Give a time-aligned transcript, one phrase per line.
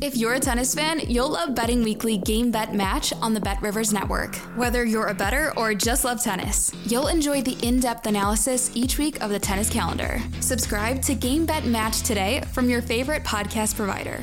[0.00, 3.60] If you're a tennis fan, you'll love Betting Weekly Game Bet Match on the Bet
[3.60, 4.36] Rivers Network.
[4.56, 8.96] Whether you're a bettor or just love tennis, you'll enjoy the in depth analysis each
[8.96, 10.20] week of the tennis calendar.
[10.38, 14.22] Subscribe to Game Bet Match today from your favorite podcast provider.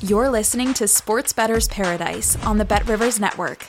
[0.00, 3.68] You're listening to Sports Bettor's Paradise on the Bet Rivers Network.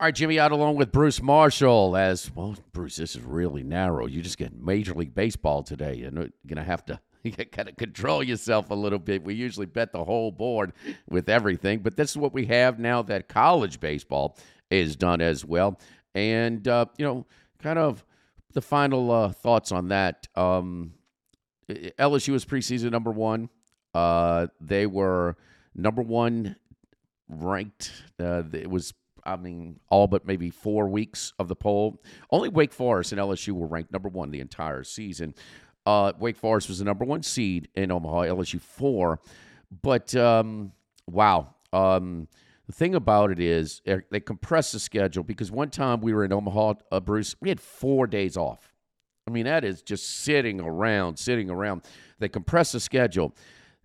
[0.00, 1.96] All right, Jimmy Ott along with Bruce Marshall.
[1.96, 4.04] As well, Bruce, this is really narrow.
[4.04, 6.02] You just get Major League Baseball today.
[6.02, 9.24] and You're going to have to you got to control yourself a little bit.
[9.24, 10.72] We usually bet the whole board
[11.08, 14.36] with everything, but this is what we have now that college baseball
[14.70, 15.80] is done as well.
[16.14, 17.26] And, uh, you know,
[17.62, 18.04] kind of
[18.52, 20.28] the final uh, thoughts on that.
[20.34, 20.92] Um,
[21.68, 23.48] LSU was preseason number one.
[23.94, 25.36] Uh, they were
[25.74, 26.56] number one
[27.28, 27.90] ranked.
[28.20, 28.92] Uh, it was,
[29.24, 32.02] I mean, all but maybe four weeks of the poll.
[32.30, 35.34] Only Wake Forest and LSU were ranked number one the entire season.
[35.86, 39.20] Uh, Wake Forest was the number one seed in Omaha, LSU four.
[39.82, 40.72] But um,
[41.06, 41.54] wow.
[41.72, 42.28] Um,
[42.66, 46.32] the thing about it is they compressed the schedule because one time we were in
[46.32, 48.72] Omaha, uh, Bruce, we had four days off.
[49.26, 51.82] I mean, that is just sitting around, sitting around.
[52.18, 53.34] They compressed the schedule.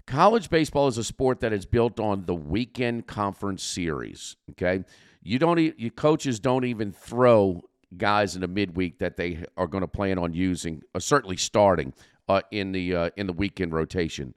[0.06, 4.38] College baseball is a sport that is built on the weekend conference series.
[4.52, 4.84] Okay,
[5.22, 7.62] you don't, you coaches don't even throw
[7.98, 11.94] guys in the midweek that they are going to plan on using, uh, certainly starting
[12.28, 14.34] uh, in the uh, in the weekend rotation.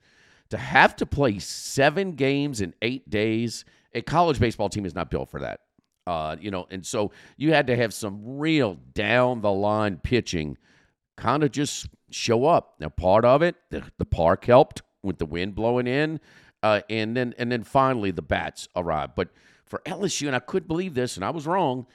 [0.50, 5.10] To have to play seven games in eight days, a college baseball team is not
[5.10, 5.60] built for that.
[6.06, 10.58] Uh, you know, and so you had to have some real down the line pitching,
[11.16, 12.74] kind of just show up.
[12.80, 16.20] Now, part of it, the, the park helped with the wind blowing in,
[16.62, 19.14] uh, and then and then finally the bats arrived.
[19.14, 19.28] But
[19.64, 21.86] for LSU, and I couldn't believe this, and I was wrong.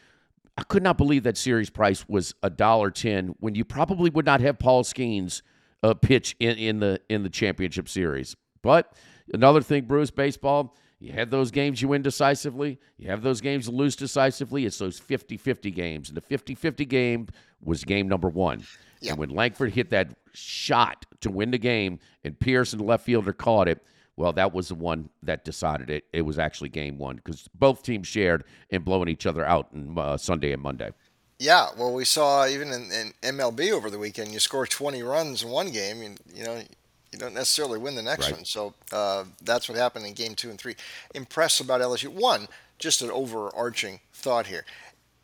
[0.58, 4.26] I could not believe that series price was a dollar ten when you probably would
[4.26, 5.42] not have Paul Skenes
[5.84, 8.36] uh, pitch in, in the in the championship series.
[8.64, 8.94] But
[9.34, 12.80] another thing, Bruce, baseball, you have those games you win decisively.
[12.98, 14.66] You have those games you lose decisively.
[14.66, 16.10] It's those 50-50 games.
[16.10, 17.28] And the 50-50 game
[17.62, 18.64] was game number one.
[19.08, 23.32] And when Langford hit that shot to win the game and Pearson, the left fielder,
[23.32, 23.80] caught it–
[24.18, 26.06] well, that was the one that decided it.
[26.12, 29.98] It was actually game one because both teams shared in blowing each other out on
[29.98, 30.92] uh, Sunday and Monday.
[31.40, 35.44] Yeah, well, we saw even in, in, MLB over the weekend, you score 20 runs
[35.44, 36.64] in one game, and you know
[37.12, 38.38] you don't necessarily win the next right.
[38.38, 38.46] one.
[38.46, 40.76] So uh, that's what happened in game two and three.
[41.14, 42.08] Impressed about LSU.
[42.08, 42.48] One,
[42.80, 44.66] just an overarching thought here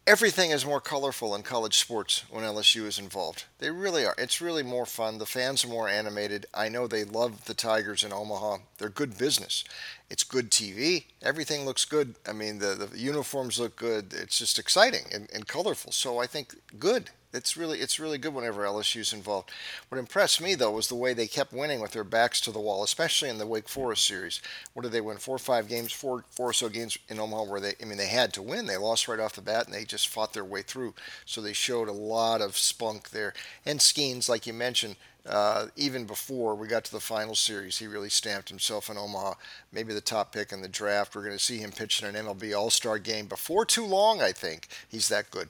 [0.06, 3.46] everything is more colorful in college sports when LSU is involved.
[3.60, 4.16] They really are.
[4.18, 5.18] It's really more fun.
[5.18, 6.46] The fans are more animated.
[6.54, 8.58] I know they love the Tigers in Omaha.
[8.78, 9.64] They're good business.
[10.10, 11.06] It's good TV.
[11.22, 12.16] Everything looks good.
[12.28, 14.14] I mean, the, the uniforms look good.
[14.14, 15.92] It's just exciting and, and colorful.
[15.92, 17.10] So I think good.
[17.34, 19.50] It's really it's really good whenever LSU's involved.
[19.90, 22.60] What impressed me though was the way they kept winning with their backs to the
[22.60, 24.40] wall, especially in the Wake Forest series.
[24.74, 25.18] What did they win?
[25.18, 27.98] Four or five games, four four or so games in Omaha where they I mean
[27.98, 28.68] they had to win.
[28.68, 30.94] They lost right off the bat and they just fought their way through.
[31.26, 33.34] So they showed a lot of spunk there.
[33.66, 34.96] And Skenes, like you mentioned,
[35.28, 39.36] uh, even before we got to the final series, he really stamped himself in Omaha.
[39.72, 41.16] Maybe the top pick in the draft.
[41.16, 44.22] We're going to see him pitch in an MLB All Star game before too long,
[44.22, 44.68] I think.
[44.90, 45.50] He's that good.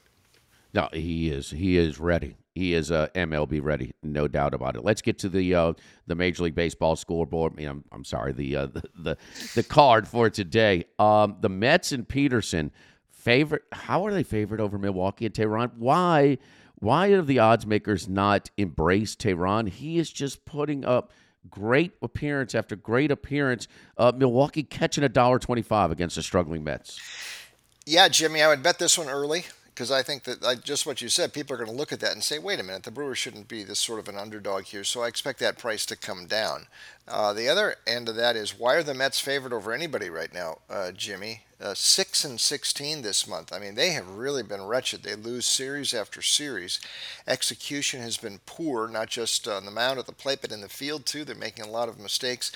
[0.73, 1.51] No, he is.
[1.51, 2.35] He is ready.
[2.55, 4.83] He is uh, MLB ready, no doubt about it.
[4.83, 5.73] Let's get to the uh,
[6.05, 7.59] the Major League Baseball scoreboard.
[7.59, 9.17] I'm, I'm sorry, the, uh, the, the
[9.55, 10.85] the card for today.
[10.99, 12.71] Um, the Mets and Peterson
[13.09, 13.63] favorite.
[13.71, 15.71] How are they favored over Milwaukee and Teheran?
[15.77, 16.37] Why?
[16.83, 19.69] Why have the odds makers not embraced Teheran?
[19.69, 21.13] He is just putting up
[21.49, 23.69] great appearance after great appearance.
[23.97, 26.99] Uh, Milwaukee catching a dollar twenty-five against the struggling Mets.
[27.85, 31.01] Yeah, Jimmy, I would bet this one early because I think that like, just what
[31.01, 32.91] you said, people are going to look at that and say, wait a minute, the
[32.91, 34.83] Brewers shouldn't be this sort of an underdog here.
[34.83, 36.67] So I expect that price to come down.
[37.07, 40.33] Uh, the other end of that is why are the Mets favored over anybody right
[40.33, 41.41] now, uh, Jimmy?
[41.61, 43.53] Uh, six and sixteen this month.
[43.53, 45.03] I mean, they have really been wretched.
[45.03, 46.79] They lose series after series.
[47.25, 50.67] Execution has been poor, not just on the mound at the plate, but in the
[50.67, 51.23] field too.
[51.23, 52.51] They're making a lot of mistakes.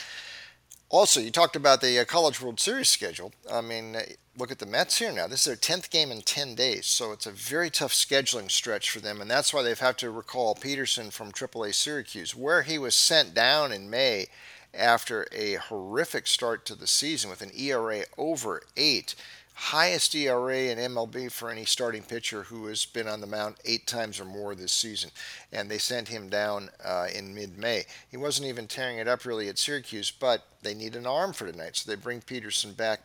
[0.90, 3.34] Also, you talked about the uh, College World Series schedule.
[3.52, 4.04] I mean, uh,
[4.38, 5.28] look at the Mets here now.
[5.28, 8.90] This is their 10th game in 10 days, so it's a very tough scheduling stretch
[8.90, 12.78] for them, and that's why they've had to recall Peterson from AAA Syracuse, where he
[12.78, 14.28] was sent down in May
[14.74, 19.14] after a horrific start to the season with an ERA over 8.
[19.60, 23.88] Highest ERA in MLB for any starting pitcher who has been on the mound eight
[23.88, 25.10] times or more this season.
[25.52, 27.86] And they sent him down uh, in mid May.
[28.08, 31.52] He wasn't even tearing it up really at Syracuse, but they need an arm for
[31.52, 31.76] tonight.
[31.76, 33.04] So they bring Peterson back.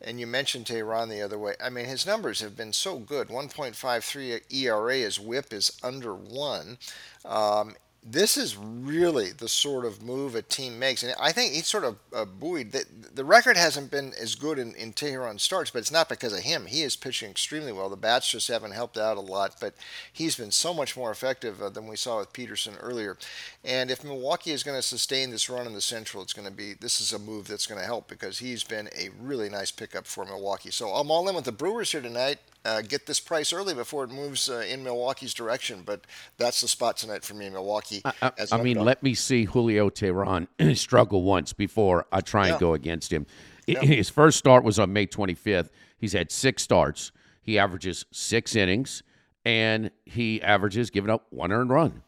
[0.00, 1.54] And you mentioned Teheran the other way.
[1.62, 6.78] I mean, his numbers have been so good 1.53 ERA, his whip is under one.
[7.26, 11.02] Um, this is really the sort of move a team makes.
[11.02, 12.72] And I think he's sort of uh, buoyed.
[12.72, 16.32] The, the record hasn't been as good in, in Teheran starts, but it's not because
[16.32, 16.64] of him.
[16.64, 17.90] He is pitching extremely well.
[17.90, 19.74] The bats just haven't helped out a lot, but
[20.10, 23.18] he's been so much more effective uh, than we saw with Peterson earlier.
[23.64, 26.54] And if Milwaukee is going to sustain this run in the Central, it's going to
[26.54, 29.70] be this is a move that's going to help because he's been a really nice
[29.70, 30.70] pickup for Milwaukee.
[30.70, 34.04] So I'm all in with the Brewers here tonight uh, get this price early before
[34.04, 35.82] it moves uh, in Milwaukee's direction.
[35.84, 38.02] But that's the spot tonight for me, in Milwaukee.
[38.04, 40.46] I, I, I mean, let me see Julio Teheran
[40.76, 42.60] struggle once before I try and yeah.
[42.60, 43.26] go against him.
[43.66, 43.80] Yeah.
[43.80, 45.70] His first start was on May 25th.
[45.96, 47.12] He's had six starts.
[47.42, 49.02] He averages six innings,
[49.44, 52.02] and he averages giving up one earned run.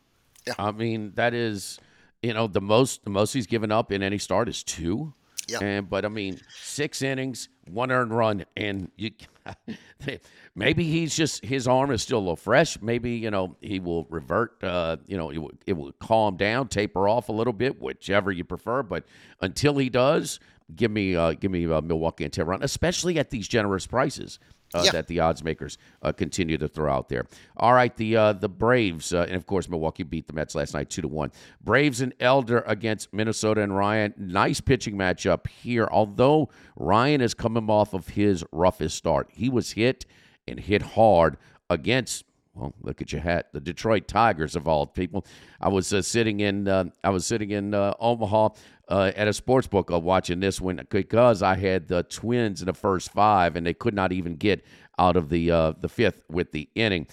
[0.47, 0.55] Yeah.
[0.59, 1.79] I mean, that is,
[2.23, 5.15] you know, the most the most he's given up in any start is two.
[5.53, 5.61] Yeah.
[5.63, 9.11] And but I mean, six innings, one earned run, and you
[10.55, 12.81] maybe he's just his arm is still a little fresh.
[12.81, 14.63] Maybe you know he will revert.
[14.63, 18.31] Uh, you know, it will, it will calm down, taper off a little bit, whichever
[18.31, 18.83] you prefer.
[18.83, 19.05] But
[19.41, 20.41] until he does,
[20.75, 24.39] give me uh, give me uh, Milwaukee and Teheran, especially at these generous prices
[24.75, 24.91] uh, yeah.
[24.93, 27.27] that the odds makers uh, continue to throw out there.
[27.57, 30.75] All right, the uh, the Braves uh, and of course Milwaukee beat the Mets last
[30.75, 31.31] night two to one.
[31.63, 34.15] Braves and Elder against Minnesota and Ryan.
[34.17, 35.89] Nice pitching matchup here.
[35.91, 40.07] Although Ryan is coming off of his roughest start, he was hit
[40.47, 41.37] and hit hard
[41.71, 43.49] against well, look at your hat.
[43.53, 45.25] The Detroit Tigers of all people.
[45.61, 48.51] I was uh, sitting in uh, I was sitting in uh, Omaha
[48.89, 52.67] uh, at a sports book uh, watching this one because I had the Twins in
[52.67, 54.65] the first five and they could not even get
[54.99, 57.07] out of the uh, the fifth with the inning.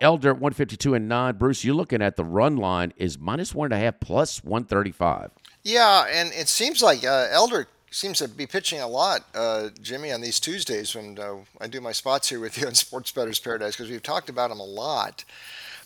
[0.00, 1.36] Elder 152 and nine.
[1.36, 5.30] Bruce, you're looking at the run line is minus one and a half plus 135.
[5.64, 10.20] Yeah, and it seems like Elder seems to be pitching a lot, uh, Jimmy, on
[10.20, 13.76] these Tuesdays when uh, I do my spots here with you on Sports Bettor's Paradise
[13.76, 15.24] because we've talked about him a lot,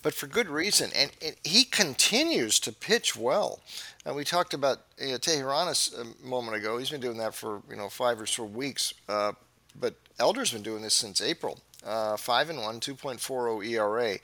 [0.03, 0.91] but for good reason.
[0.95, 3.61] And, and he continues to pitch well.
[4.05, 6.79] And we talked about Teheran a moment ago.
[6.79, 8.95] He's been doing that for you know five or so weeks.
[9.09, 9.33] Uh,
[9.79, 11.61] but Elder's been doing this since April.
[11.85, 14.19] Uh, five and one, 2.40 ERA,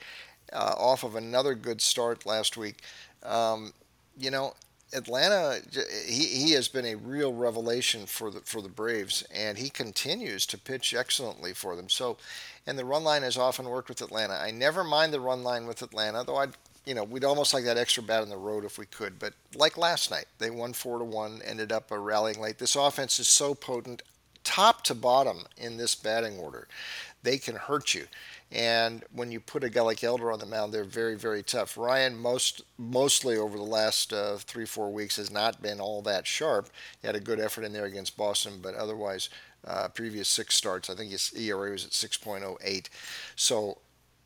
[0.53, 2.77] uh, off of another good start last week.
[3.23, 3.73] Um,
[4.17, 4.53] you know,
[4.93, 5.61] Atlanta,
[6.05, 10.45] he, he has been a real revelation for the for the Braves, and he continues
[10.45, 11.89] to pitch excellently for them.
[11.89, 12.17] So,
[12.65, 14.35] and the run line has often worked with Atlanta.
[14.35, 16.53] I never mind the run line with Atlanta, though I'd
[16.85, 19.19] you know we'd almost like that extra bat on the road if we could.
[19.19, 22.57] But like last night, they won four to one, ended up a rallying late.
[22.57, 24.03] This offense is so potent,
[24.45, 26.67] top to bottom in this batting order,
[27.23, 28.07] they can hurt you.
[28.51, 31.77] And when you put a guy like Elder on the mound, they're very, very tough.
[31.77, 36.25] Ryan, most mostly over the last uh, three, four weeks, has not been all that
[36.25, 36.69] sharp.
[37.01, 39.29] He had a good effort in there against Boston, but otherwise,
[39.65, 42.87] uh, previous six starts, I think his ERA was at 6.08.
[43.35, 43.79] So,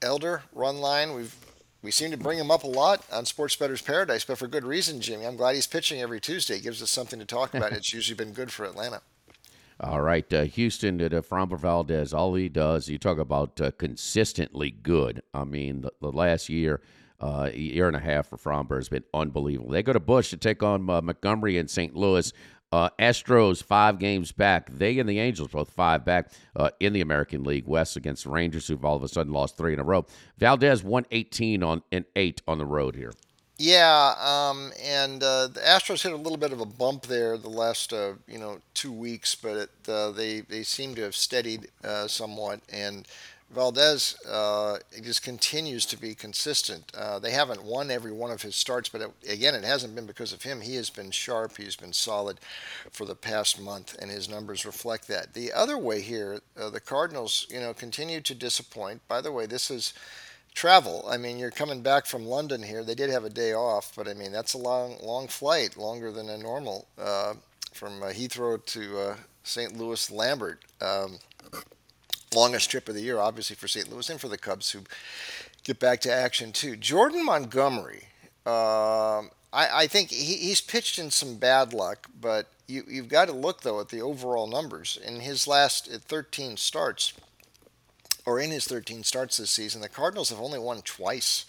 [0.03, 1.35] Elder run line, we've
[1.83, 4.63] we seem to bring him up a lot on Sports Bettor's Paradise, but for good
[4.63, 5.25] reason, Jimmy.
[5.25, 6.57] I'm glad he's pitching every Tuesday.
[6.57, 7.71] It gives us something to talk about.
[7.71, 9.01] it's usually been good for Atlanta.
[9.83, 12.13] All right, uh, Houston at uh, Framber Valdez.
[12.13, 15.23] All he does, you talk about uh, consistently good.
[15.33, 16.81] I mean, the, the last year,
[17.19, 19.71] uh, year and a half for Framber has been unbelievable.
[19.71, 21.95] They go to Busch to take on uh, Montgomery and St.
[21.95, 22.31] Louis.
[22.71, 24.69] Uh, Astros five games back.
[24.69, 26.31] They and the Angels both five back
[26.79, 29.73] in the American League West against the Rangers, who've all of a sudden lost three
[29.73, 30.05] in a row.
[30.37, 33.13] Valdez won 18 on an eight on the road here.
[33.63, 37.47] Yeah, um, and uh, the Astros hit a little bit of a bump there the
[37.47, 41.67] last uh, you know two weeks, but it, uh, they they seem to have steadied
[41.83, 42.61] uh, somewhat.
[42.73, 43.07] And
[43.51, 46.91] Valdez uh, just continues to be consistent.
[46.97, 50.07] Uh, they haven't won every one of his starts, but it, again, it hasn't been
[50.07, 50.61] because of him.
[50.61, 51.57] He has been sharp.
[51.57, 52.39] He's been solid
[52.89, 55.35] for the past month, and his numbers reflect that.
[55.35, 59.07] The other way here, the Cardinals, you know, continue to disappoint.
[59.07, 59.93] By the way, this is
[60.53, 61.05] travel.
[61.09, 62.83] I mean, you're coming back from London here.
[62.83, 66.11] They did have a day off, but I mean, that's a long, long flight, longer
[66.11, 67.33] than a normal uh,
[67.73, 69.77] from uh, Heathrow to uh, St.
[69.77, 70.63] Louis Lambert.
[70.81, 71.19] Um,
[72.33, 73.91] longest trip of the year, obviously, for St.
[73.91, 74.81] Louis and for the Cubs, who
[75.63, 76.75] get back to action too.
[76.75, 78.07] Jordan Montgomery.
[78.45, 83.25] Um, I, I, think he, he's pitched in some bad luck, but you, you've got
[83.27, 84.97] to look though at the overall numbers.
[85.05, 87.13] In his last 13 starts,
[88.25, 91.45] or in his 13 starts this season, the Cardinals have only won twice.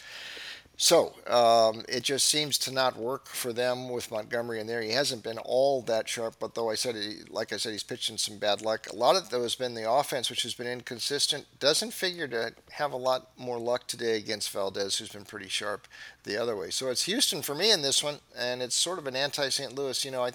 [0.83, 4.83] So um, it just seems to not work for them with Montgomery in there.
[4.83, 7.85] He hasn't been all that sharp, but though I said, he, like I said, he's
[7.85, 8.89] pitching some bad luck.
[8.91, 11.47] A lot of that has been the offense, which has been inconsistent.
[11.61, 15.87] Doesn't figure to have a lot more luck today against Valdez, who's been pretty sharp
[16.25, 16.71] the other way.
[16.71, 19.75] So it's Houston for me in this one, and it's sort of an anti-St.
[19.75, 20.05] Louis.
[20.05, 20.33] You know, I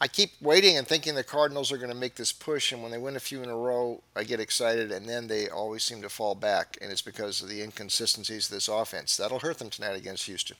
[0.00, 2.90] I keep waiting and thinking the Cardinals are going to make this push, and when
[2.90, 6.02] they win a few in a row, I get excited, and then they always seem
[6.02, 9.16] to fall back, and it's because of the inconsistencies of this offense.
[9.16, 10.56] That'll hurt them tonight against Houston.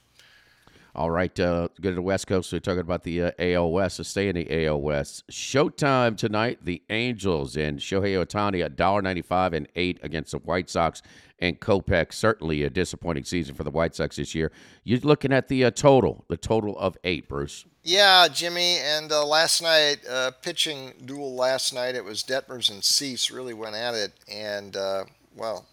[0.96, 2.52] All right, uh, go to the West Coast.
[2.52, 3.96] We're talking about the uh, AL West.
[3.96, 5.26] So stay in the AL West.
[5.28, 6.60] Showtime tonight.
[6.62, 11.02] The Angels and Shohei Ohtani at $1.95 and eight against the White Sox
[11.40, 12.12] and Kopech.
[12.12, 14.52] Certainly a disappointing season for the White Sox this year.
[14.84, 17.64] You're looking at the uh, total, the total of eight, Bruce.
[17.86, 18.78] Yeah, Jimmy.
[18.78, 23.52] And uh, last night, uh, pitching duel last night, it was Detmers and Cease really
[23.52, 24.12] went at it.
[24.26, 25.04] And, uh,
[25.36, 25.66] well,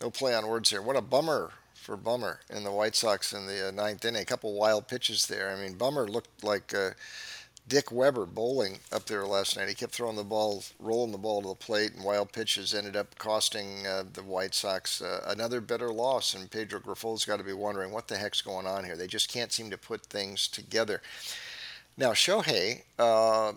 [0.00, 0.82] no play on words here.
[0.82, 4.22] What a bummer for Bummer in the White Sox in the uh, ninth inning.
[4.22, 5.56] A couple wild pitches there.
[5.56, 6.90] I mean, Bummer looked like uh,
[7.68, 9.68] Dick Weber bowling up there last night.
[9.68, 12.94] He kept throwing the ball, rolling the ball to the plate, and wild pitches ended
[12.94, 16.34] up costing uh, the White Sox uh, another bitter loss.
[16.34, 18.96] And Pedro Grifol's got to be wondering what the heck's going on here.
[18.96, 21.02] They just can't seem to put things together.
[21.96, 23.54] Now, Shohei, uh,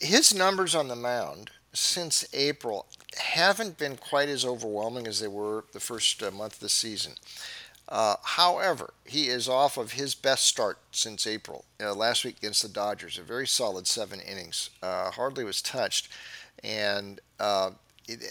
[0.00, 2.86] his numbers on the mound since April
[3.18, 7.12] haven't been quite as overwhelming as they were the first uh, month of the season.
[7.88, 11.64] Uh, however, he is off of his best start since April.
[11.80, 14.70] Uh, last week against the Dodgers, a very solid seven innings.
[14.82, 16.08] Uh, hardly was touched,
[16.62, 17.70] and uh,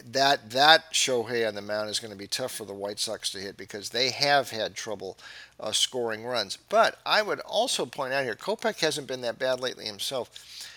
[0.06, 3.30] that that Shohei on the mound is going to be tough for the White Sox
[3.32, 5.18] to hit because they have had trouble
[5.60, 6.58] uh, scoring runs.
[6.70, 10.70] But I would also point out here, Kopech hasn't been that bad lately himself.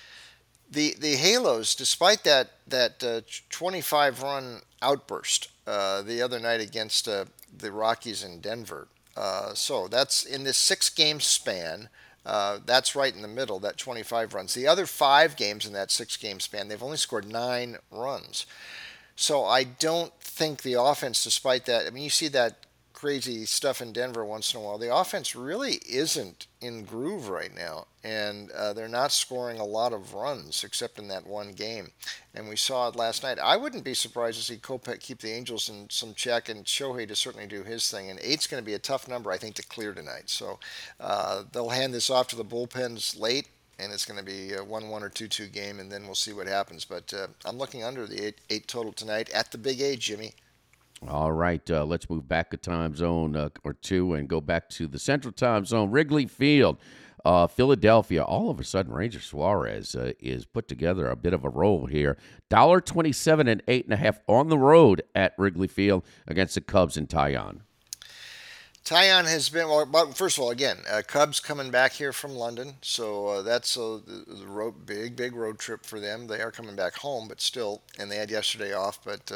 [0.71, 7.09] The the Halos, despite that that uh, 25 run outburst the other night against
[7.59, 8.89] the Rockies in Denver.
[9.17, 11.89] Uh, so that's in this six game span.
[12.27, 14.55] Uh, that's right in the middle, that 25 runs.
[14.55, 18.47] The other five games in that six game span, they've only scored nine runs.
[19.15, 22.67] So I don't think the offense, despite that, I mean, you see that
[23.05, 24.79] crazy stuff in Denver once in a while.
[24.79, 29.93] The offense really isn't in groove right now, and uh, they're not scoring a lot
[29.93, 31.93] of runs except in that one game.
[32.35, 33.39] And we saw it last night.
[33.39, 37.07] I wouldn't be surprised to see Kopech keep the Angels in some check and Shohei
[37.07, 38.09] to certainly do his thing.
[38.09, 40.31] And eight's going to be a tough number, I think, to clear tonight.
[40.31, 40.59] So
[40.99, 44.65] uh, they'll hand this off to the bullpens late and it's going to be a
[44.65, 46.87] 1 1 or 2 2 game, and then we'll see what happens.
[46.87, 50.33] But uh, I'm looking under the eight, eight total tonight at the Big A, Jimmy.
[51.07, 54.69] All right, uh, let's move back a time zone uh, or two and go back
[54.71, 56.79] to the Central Time Zone, Wrigley Field.
[57.25, 61.45] Uh, Philadelphia, all of a sudden, Ranger Suarez uh, is put together a bit of
[61.45, 62.19] a role here.
[62.51, 66.61] Dollar twenty-seven and eight and a half on the road at Wrigley Field against the
[66.61, 67.61] Cubs and Taillon.
[68.85, 70.13] Taillon has been well.
[70.13, 74.01] First of all, again, uh, Cubs coming back here from London, so uh, that's a
[74.07, 76.27] the road, big, big road trip for them.
[76.27, 79.03] They are coming back home, but still, and they had yesterday off.
[79.03, 79.33] But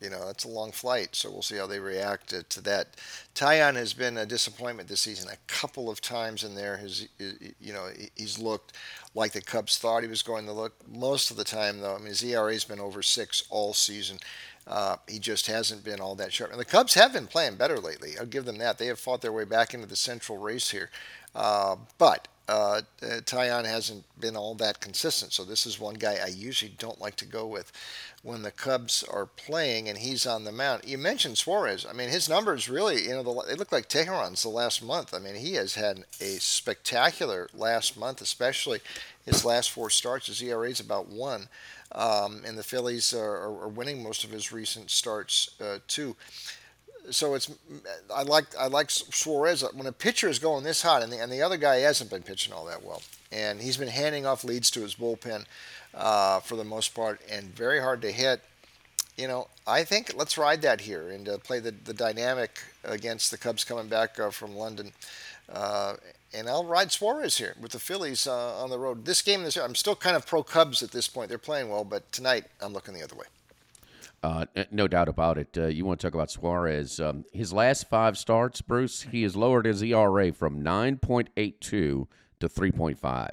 [0.00, 2.96] you know, that's a long flight, so we'll see how they react to that.
[3.34, 5.28] Taillon has been a disappointment this season.
[5.30, 8.74] A couple of times in there, his, you know, he's looked
[9.14, 10.74] like the Cubs thought he was going to look.
[10.88, 14.18] Most of the time, though, I mean, his ERA's been over six all season.
[14.66, 16.50] Uh, he just hasn't been all that sharp.
[16.50, 18.12] And the Cubs have been playing better lately.
[18.18, 18.78] I'll give them that.
[18.78, 20.90] They have fought their way back into the central race here.
[21.34, 25.32] Uh, but uh, Taillon hasn't been all that consistent.
[25.32, 27.70] So this is one guy I usually don't like to go with
[28.22, 30.82] when the Cubs are playing and he's on the mound.
[30.86, 31.86] You mentioned Suarez.
[31.88, 35.12] I mean, his numbers really, you know, the, they look like Teheran's the last month.
[35.12, 38.80] I mean, he has had a spectacular last month, especially
[39.26, 40.28] his last four starts.
[40.28, 41.48] His ERA is about one.
[41.92, 46.16] Um, and the Phillies are, are, winning most of his recent starts uh, too.
[47.10, 47.50] So it's
[48.14, 51.32] I like I like Suarez when a pitcher is going this hot and the, and
[51.32, 54.70] the other guy hasn't been pitching all that well and he's been handing off leads
[54.72, 55.44] to his bullpen
[55.94, 58.42] uh, for the most part and very hard to hit.
[59.16, 63.30] You know, I think let's ride that here and uh, play the, the dynamic against
[63.30, 64.92] the Cubs coming back uh, from London.
[65.52, 65.94] Uh,
[66.32, 69.04] and I'll ride Suarez here with the Phillies uh, on the road.
[69.04, 71.30] This game, this I'm still kind of pro Cubs at this point.
[71.30, 73.26] They're playing well, but tonight I'm looking the other way.
[74.22, 75.56] Uh, no doubt about it.
[75.56, 76.98] Uh, you want to talk about Suarez?
[76.98, 82.08] Um, his last five starts, Bruce, he has lowered his ERA from 9.82 to
[82.40, 83.28] 3.5.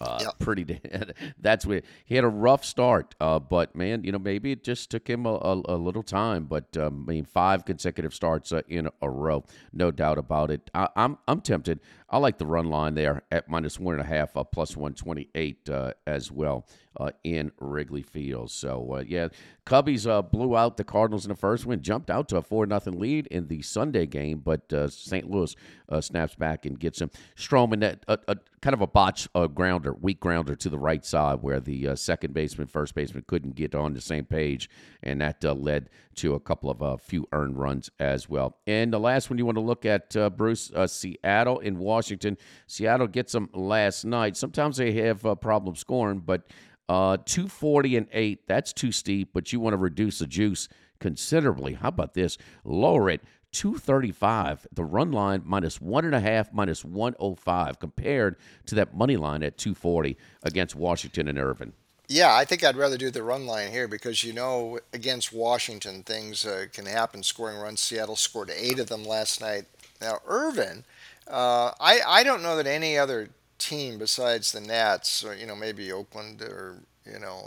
[0.00, 0.38] Uh, yep.
[0.38, 0.64] Pretty.
[0.64, 1.14] Dead.
[1.38, 4.90] That's what he had a rough start, uh, but man, you know maybe it just
[4.90, 6.44] took him a, a, a little time.
[6.44, 10.68] But um, I mean, five consecutive starts uh, in a row, no doubt about it.
[10.74, 11.80] I, am I'm, I'm tempted.
[12.14, 15.68] I like the run line there at minus one and a half, uh, plus 128
[15.68, 16.64] uh, as well
[16.96, 18.52] uh, in Wrigley Field.
[18.52, 19.30] So, uh, yeah,
[19.66, 22.66] Cubbies uh, blew out the Cardinals in the first win, jumped out to a 4
[22.66, 25.28] nothing lead in the Sunday game, but uh, St.
[25.28, 25.56] Louis
[26.00, 27.10] snaps back and gets him.
[27.36, 31.38] Stroman, that, a, a, kind of a botch grounder, weak grounder to the right side
[31.40, 34.70] where the second baseman, first baseman couldn't get on the same page,
[35.02, 38.56] and that led to a couple of a few earned runs as well.
[38.66, 42.03] And the last one you want to look at, Bruce, Seattle in Washington.
[42.66, 44.36] Seattle gets them last night.
[44.36, 46.46] Sometimes they have uh, problem scoring, but
[46.88, 50.68] uh, 240 and 8, that's too steep, but you want to reduce the juice
[51.00, 51.74] considerably.
[51.74, 52.38] How about this?
[52.64, 58.74] Lower it 235, the run line minus one and a half, minus 105, compared to
[58.74, 61.72] that money line at 240 against Washington and Irvin.
[62.08, 66.02] Yeah, I think I'd rather do the run line here because you know against Washington
[66.02, 67.22] things uh, can happen.
[67.22, 69.64] Scoring runs, Seattle scored eight of them last night.
[70.02, 70.84] Now Irvin,
[71.28, 75.56] uh, I I don't know that any other team besides the Nats, or you know
[75.56, 76.76] maybe Oakland or
[77.10, 77.38] you know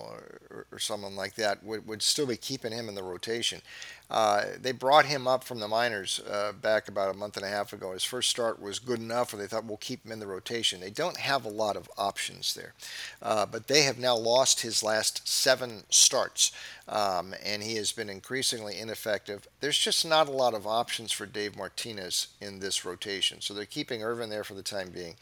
[0.51, 3.61] or, or someone like that would, would still be keeping him in the rotation.
[4.09, 7.49] Uh, they brought him up from the minors uh, back about a month and a
[7.49, 7.91] half ago.
[7.91, 10.79] His first start was good enough, or they thought we'll keep him in the rotation.
[10.79, 12.73] They don't have a lot of options there,
[13.21, 16.53] uh, but they have now lost his last seven starts,
[16.87, 19.45] um, and he has been increasingly ineffective.
[19.59, 23.65] There's just not a lot of options for Dave Martinez in this rotation, so they're
[23.65, 25.15] keeping Irvin there for the time being,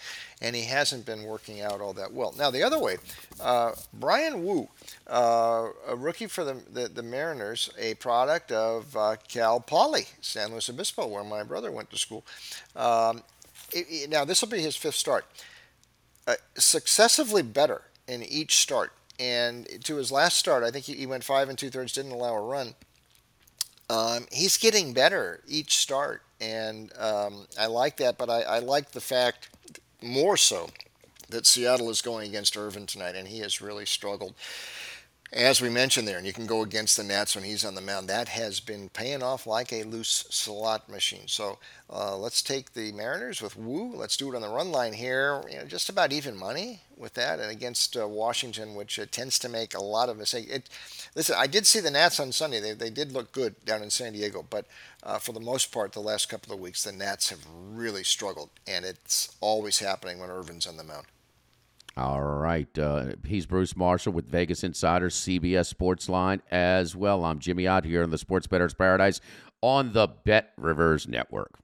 [0.44, 2.36] and he hasn't been working out all that well.
[2.38, 2.98] Now the other way,
[3.42, 3.72] uh,
[4.26, 4.68] Bryan Woo,
[5.08, 10.06] uh, a rookie for the, the, the Mariners, a product of of uh, Cal Poly,
[10.22, 12.26] San Luis Obispo, where my brother went to school.
[12.76, 13.24] Um,
[13.72, 15.26] it, it, now, this will be his fifth start.
[16.28, 18.92] Uh, successively better in each start.
[19.20, 22.12] And to his last start, I think he, he went five and two thirds, didn't
[22.12, 22.74] allow a run.
[23.90, 28.18] Um, he's getting better each start, and um, I like that.
[28.18, 29.50] But I, I like the fact
[30.02, 30.70] more so
[31.30, 34.36] that Seattle is going against Irvin tonight, and he has really struggled
[35.34, 37.82] as we mentioned there, and you can go against the Nats when he's on the
[37.82, 38.08] mound.
[38.08, 41.28] That has been paying off like a loose slot machine.
[41.28, 41.58] So
[41.90, 43.94] uh, let's take the Mariners with Woo.
[43.96, 45.44] Let's do it on the run line here.
[45.50, 49.38] You know, just about even money with that, and against uh, Washington, which uh, tends
[49.40, 50.50] to make a lot of mistakes.
[50.50, 50.70] It,
[51.16, 52.62] listen, I did see the Nats on Sunday.
[52.62, 54.66] They, they did look good down in San Diego, but
[55.04, 58.52] uh, for the most part, the last couple of weeks, the Nats have really struggled,
[58.68, 61.08] and it's always happening when Irvin's on the mound.
[61.98, 62.78] All right.
[62.78, 67.24] Uh, he's Bruce Marshall with Vegas Insider, CBS Sports Line as well.
[67.24, 69.22] I'm Jimmy Ott here in the Sports Bettor's Paradise
[69.62, 71.60] on the Bet Rivers Network.